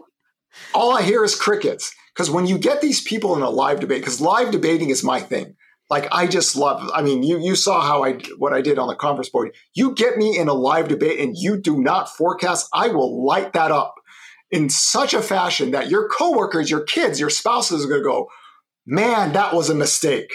[0.75, 1.95] all I hear is crickets.
[2.15, 5.21] Because when you get these people in a live debate, because live debating is my
[5.21, 5.57] thing.
[5.89, 6.91] Like I just love.
[6.95, 9.55] I mean, you you saw how I what I did on the conference board.
[9.75, 12.69] You get me in a live debate, and you do not forecast.
[12.73, 13.95] I will light that up
[14.51, 18.29] in such a fashion that your coworkers, your kids, your spouses are going to go,
[18.87, 20.33] "Man, that was a mistake."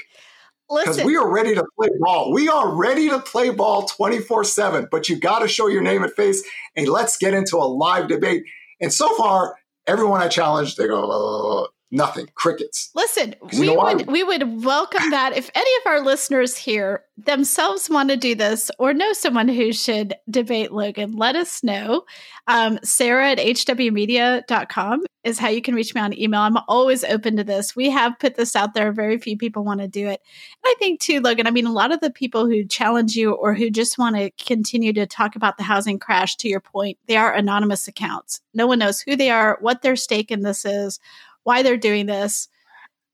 [0.69, 2.33] Because we are ready to play ball.
[2.33, 6.03] We are ready to play ball 24 7, but you got to show your name
[6.03, 6.43] and face
[6.75, 8.43] and let's get into a live debate.
[8.81, 9.55] And so far,
[9.87, 12.27] everyone I challenge, they go, Nothing.
[12.35, 12.91] Crickets.
[12.95, 18.09] Listen, we would we would welcome that if any of our listeners here themselves want
[18.09, 22.03] to do this or know someone who should debate Logan, let us know.
[22.47, 26.41] Um, Sarah at hwmedia.com is how you can reach me on email.
[26.41, 27.75] I'm always open to this.
[27.75, 28.91] We have put this out there.
[28.91, 30.21] Very few people want to do it.
[30.21, 33.31] And I think too, Logan, I mean, a lot of the people who challenge you
[33.33, 36.97] or who just want to continue to talk about the housing crash, to your point,
[37.07, 38.41] they are anonymous accounts.
[38.53, 40.99] No one knows who they are, what their stake in this is
[41.47, 42.49] why they're doing this.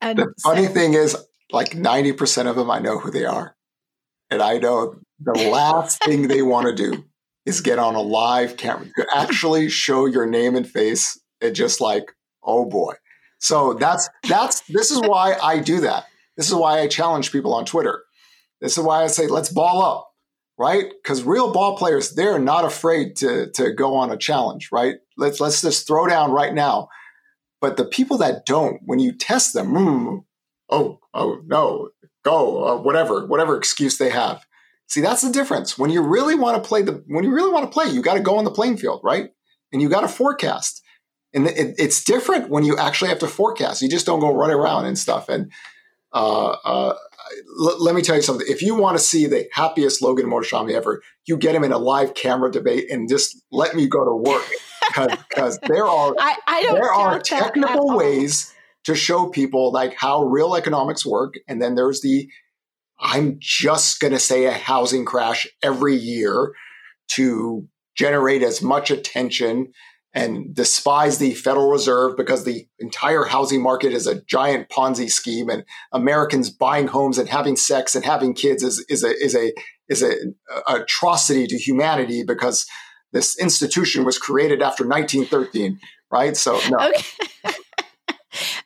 [0.01, 1.15] And the funny thing is,
[1.51, 3.55] like 90% of them, I know who they are.
[4.31, 7.05] And I know the last thing they want to do
[7.45, 11.79] is get on a live camera to actually show your name and face and just
[11.79, 12.11] like,
[12.43, 12.95] oh boy.
[13.37, 16.05] So that's, that's, this is why I do that.
[16.35, 18.03] This is why I challenge people on Twitter.
[18.61, 20.09] This is why I say, let's ball up,
[20.57, 20.85] right?
[21.03, 24.95] Because real ball players, they're not afraid to, to go on a challenge, right?
[25.17, 26.89] Let's, let's just throw down right now
[27.63, 30.25] but the people that don't, when you test them, mm,
[30.69, 31.91] oh, oh no,
[32.25, 34.45] go, uh, whatever, whatever excuse they have.
[34.87, 35.77] See, that's the difference.
[35.77, 38.15] When you really want to play the, when you really want to play, you got
[38.15, 39.29] to go on the playing field, right?
[39.71, 40.81] And you got to forecast.
[41.33, 43.81] And it, it's different when you actually have to forecast.
[43.81, 45.29] You just don't go run around and stuff.
[45.29, 45.49] And
[46.11, 46.95] uh, uh,
[47.59, 48.47] l- let me tell you something.
[48.49, 51.77] If you want to see the happiest Logan Mohtashami ever, you get him in a
[51.77, 54.47] live camera debate and just let me go to work
[55.29, 58.53] because there are I, I there are technical ways
[58.85, 62.27] to show people like how real economics work, and then there's the
[62.99, 66.53] I'm just going to say a housing crash every year
[67.09, 69.73] to generate as much attention
[70.13, 75.49] and despise the Federal Reserve because the entire housing market is a giant Ponzi scheme,
[75.49, 79.51] and Americans buying homes and having sex and having kids is is a is a
[79.89, 80.13] is a,
[80.67, 82.65] atrocity to humanity because
[83.11, 85.79] this institution was created after 1913,
[86.11, 86.37] right?
[86.37, 86.77] So no.
[86.77, 87.53] Okay.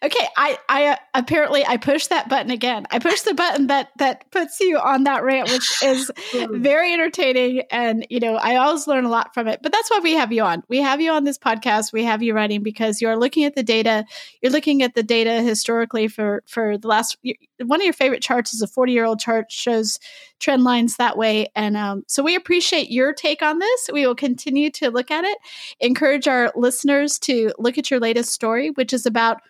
[0.03, 2.86] okay, I I uh, apparently I pushed that button again.
[2.91, 6.11] I pushed the button that that puts you on that rant, which is
[6.51, 9.61] very entertaining, and you know I always learn a lot from it.
[9.61, 10.63] But that's why we have you on.
[10.68, 11.93] We have you on this podcast.
[11.93, 14.05] We have you writing because you're looking at the data.
[14.41, 17.18] You're looking at the data historically for for the last.
[17.63, 19.99] One of your favorite charts is a 40 year old chart shows
[20.39, 23.89] trend lines that way, and um, so we appreciate your take on this.
[23.91, 25.38] We will continue to look at it.
[25.80, 29.41] Encourage our listeners to look at your latest story, which is about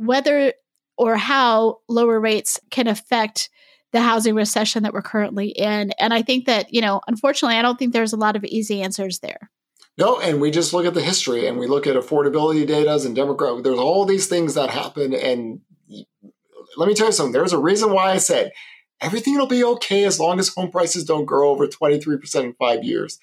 [0.00, 0.54] whether
[0.96, 3.50] or how lower rates can affect
[3.92, 5.90] the housing recession that we're currently in.
[5.98, 8.82] And I think that, you know, unfortunately, I don't think there's a lot of easy
[8.82, 9.50] answers there.
[9.98, 13.14] No, and we just look at the history and we look at affordability data and
[13.14, 13.62] Democrat.
[13.62, 15.12] There's all these things that happen.
[15.12, 15.60] And
[16.76, 17.32] let me tell you something.
[17.32, 18.52] There's a reason why I said
[19.00, 22.84] everything will be okay as long as home prices don't grow over 23% in five
[22.84, 23.18] years.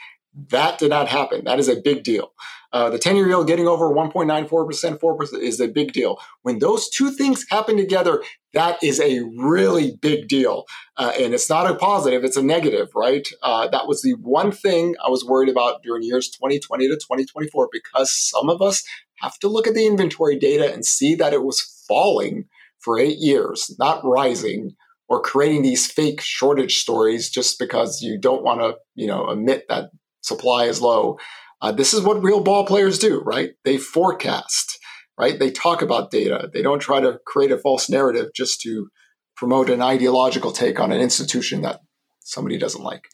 [0.50, 1.46] That did not happen.
[1.46, 2.34] That is a big deal.
[2.74, 6.20] Uh, the 10 year yield getting over 1.94%, 4% is a big deal.
[6.42, 10.66] When those two things happen together, that is a really big deal.
[10.98, 13.28] Uh, and it's not a positive, it's a negative, right?
[13.42, 17.70] Uh, that was the one thing I was worried about during years 2020 to 2024
[17.72, 18.84] because some of us
[19.20, 22.46] have to look at the inventory data and see that it was falling
[22.80, 24.76] for eight years, not rising
[25.10, 29.66] or creating these fake shortage stories just because you don't want to, you know, admit
[29.70, 29.90] that
[30.22, 31.18] supply is low.
[31.62, 33.52] Uh, this is what real ball players do, right?
[33.64, 34.78] They forecast,
[35.18, 35.38] right?
[35.38, 36.50] They talk about data.
[36.54, 38.90] They don't try to create a false narrative just to
[39.36, 41.82] promote an ideological take on an institution that
[42.20, 43.08] somebody doesn't like.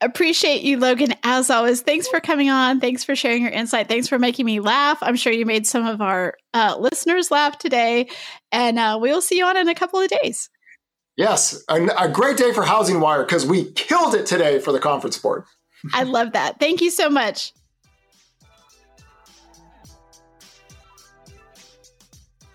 [0.00, 1.80] Appreciate you, Logan, as always.
[1.80, 2.80] Thanks for coming on.
[2.80, 3.86] Thanks for sharing your insight.
[3.86, 4.98] Thanks for making me laugh.
[5.00, 8.08] I'm sure you made some of our uh, listeners laugh today.
[8.50, 10.50] And uh, we'll see you on in a couple of days.
[11.16, 14.80] Yes, a, a great day for Housing Wire because we killed it today for the
[14.80, 15.44] conference board.
[15.92, 16.60] I love that.
[16.60, 17.52] Thank you so much.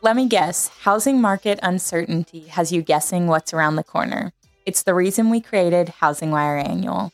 [0.01, 4.31] Let me guess, housing market uncertainty has you guessing what's around the corner.
[4.65, 7.11] It's the reason we created Housing Wire Annual.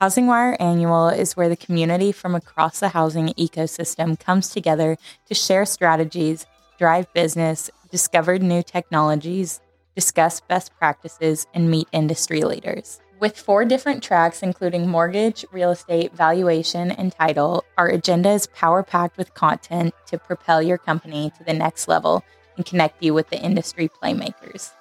[0.00, 4.96] Housing Wire Annual is where the community from across the housing ecosystem comes together
[5.26, 6.46] to share strategies,
[6.78, 9.60] drive business, discover new technologies,
[9.94, 13.00] discuss best practices, and meet industry leaders.
[13.20, 18.82] With four different tracks, including mortgage, real estate, valuation, and title, our agenda is power
[18.82, 22.24] packed with content to propel your company to the next level
[22.56, 24.72] and connect you with the industry playmakers.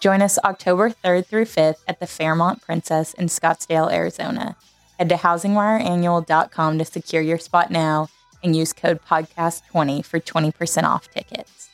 [0.00, 4.56] Join us October 3rd through 5th at the Fairmont Princess in Scottsdale, Arizona.
[4.98, 8.08] Head to housingwireannual.com to secure your spot now
[8.42, 11.68] and use code podcast20 for 20% off tickets.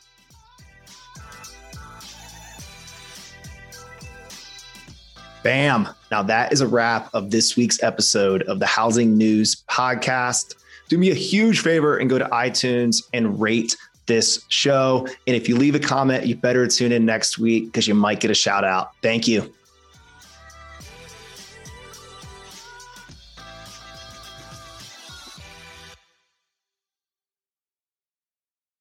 [5.49, 5.89] Bam.
[6.11, 10.57] Now, that is a wrap of this week's episode of the Housing News Podcast.
[10.91, 13.75] Do me a huge favor and go to iTunes and rate
[14.05, 15.07] this show.
[15.27, 18.21] And if you leave a comment, you better tune in next week because you might
[18.21, 18.93] get a shout out.
[19.01, 19.51] Thank you.